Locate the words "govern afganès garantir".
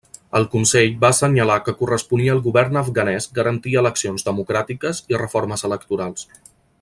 2.47-3.77